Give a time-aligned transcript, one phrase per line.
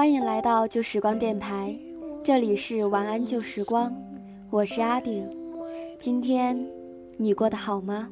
[0.00, 1.78] 欢迎来到旧时光电台，
[2.24, 3.94] 这里是晚安旧时光，
[4.48, 5.28] 我是阿顶。
[5.98, 6.58] 今天
[7.18, 8.08] 你过得好吗？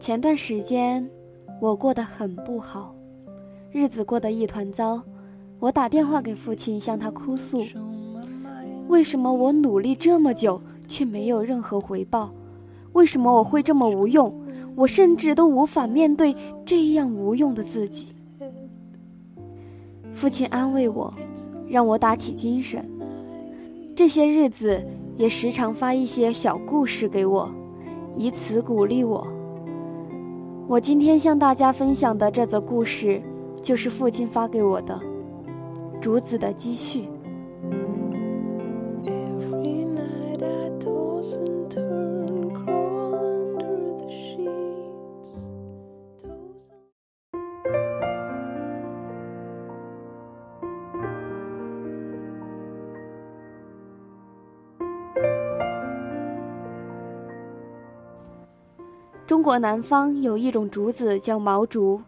[0.00, 1.06] 前段时间
[1.60, 2.96] 我过得很不好，
[3.70, 5.02] 日子过得一团糟。
[5.58, 7.62] 我打电话给父亲，向他哭诉：
[8.88, 12.32] 为什么我努力这么久却没有任何回报？
[12.92, 14.32] 为什么我会这么无用？
[14.74, 18.08] 我甚至都无法面对这样无用的自己。
[20.12, 21.12] 父亲安慰我，
[21.68, 22.88] 让我打起精神。
[23.94, 24.82] 这些日子
[25.16, 27.50] 也时常发一些小故事给我，
[28.14, 29.26] 以此鼓励我。
[30.68, 33.20] 我今天向大家分享的这则故事，
[33.62, 35.00] 就是父亲发给我的。
[36.00, 37.04] 竹子的积蓄。
[59.26, 62.00] 中国南方有一种竹子叫毛竹，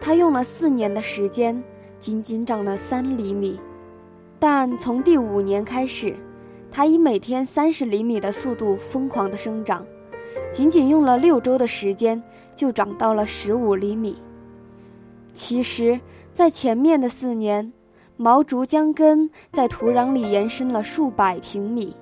[0.00, 1.60] 它用了四年的时间。
[1.98, 3.58] 仅仅长了三厘米，
[4.38, 6.14] 但从第五年开始，
[6.70, 9.84] 它以每天三十厘米的速度疯狂的生长，
[10.52, 12.22] 仅仅用了六周的时间
[12.54, 14.18] 就长到了十五厘米。
[15.32, 15.98] 其实，
[16.34, 17.72] 在前面的四年，
[18.18, 21.96] 毛竹将根在土壤里延伸了数百平米，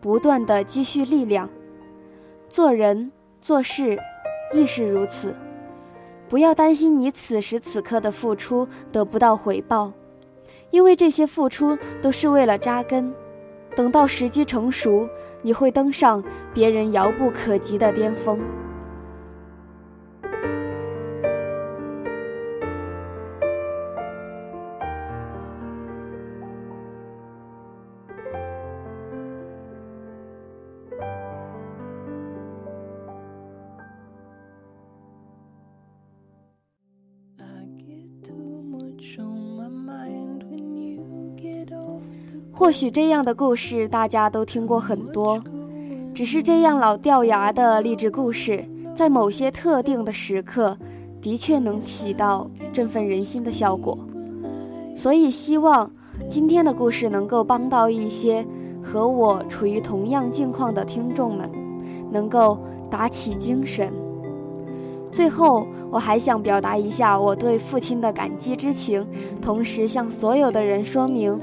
[0.00, 1.50] 不断的积蓄力量。
[2.48, 3.10] 做人
[3.42, 3.98] 做事，
[4.54, 5.34] 亦是如此。
[6.28, 9.92] 不要担心你此时此刻的付出得不到回报，
[10.70, 13.12] 因为这些付出都是为了扎根。
[13.74, 15.08] 等到时机成熟，
[15.42, 16.22] 你会登上
[16.54, 18.38] 别人遥不可及的巅峰。
[42.62, 45.42] 或许这样的故事大家都听过很多，
[46.14, 48.64] 只是这样老掉牙的励志故事，
[48.94, 50.78] 在某些特定的时刻，
[51.20, 53.98] 的确能起到振奋人心的效果。
[54.94, 55.90] 所以希望
[56.28, 58.46] 今天的故事能够帮到一些
[58.80, 61.50] 和我处于同样境况的听众们，
[62.12, 62.56] 能够
[62.88, 63.92] 打起精神。
[65.10, 69.04] 最后，我还想表达一下我对父亲的感激之情，
[69.40, 71.36] 同时向所有的人说明。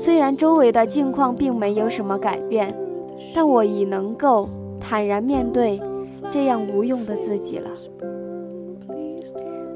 [0.00, 2.72] 虽然周围的境况并没有什么改变，
[3.34, 4.48] 但我已能够
[4.80, 5.80] 坦然面对
[6.30, 7.68] 这样无用的自己了。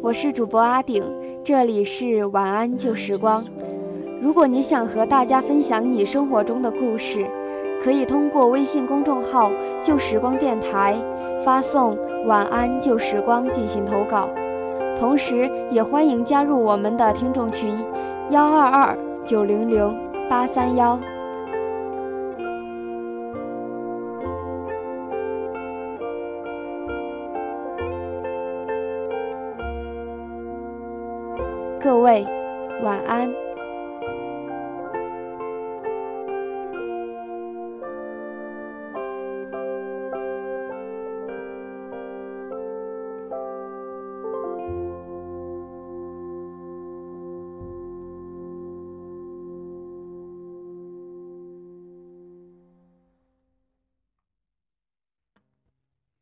[0.00, 1.03] 我是主播阿顶，
[1.43, 3.44] 这里是晚安旧时光。
[4.21, 7.27] 如果你想和大家分享你生活中的故事，
[7.83, 9.50] 可以通过微信公众号
[9.83, 10.94] “旧时光电台”
[11.44, 14.28] 发送“晚安旧时光”进行投稿，
[14.97, 17.75] 同时也欢迎加入我们的听众群：
[18.31, 20.12] 幺二二九零零。
[20.32, 20.98] 八三幺，
[31.78, 32.26] 各位
[32.82, 33.31] 晚安。